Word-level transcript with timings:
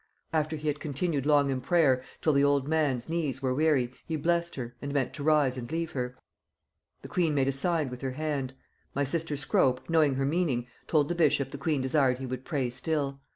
After 0.33 0.55
he 0.55 0.67
had 0.67 0.79
continued 0.79 1.27
long 1.27 1.51
in 1.51 1.61
prayer, 1.61 2.01
till 2.21 2.33
the 2.33 2.43
old 2.43 2.67
man's 2.67 3.07
knees 3.07 3.43
were 3.43 3.53
weary, 3.53 3.93
he 4.03 4.15
blessed 4.15 4.55
her; 4.55 4.75
and 4.81 4.91
meant 4.91 5.13
to 5.13 5.23
rise 5.23 5.59
and 5.59 5.71
leave 5.71 5.91
her. 5.91 6.17
The 7.03 7.07
queen 7.07 7.35
made 7.35 7.47
a 7.47 7.51
sign 7.51 7.91
with 7.91 8.01
her 8.01 8.13
hand. 8.13 8.55
My 8.95 9.03
sister 9.03 9.37
Scrope, 9.37 9.87
knowing 9.87 10.15
her 10.15 10.25
meaning, 10.25 10.65
told 10.87 11.07
the 11.07 11.13
bishop 11.13 11.51
the 11.51 11.59
queen 11.59 11.81
desired 11.81 12.17
he 12.17 12.25
would 12.25 12.45
pray 12.45 12.71
still. 12.71 13.21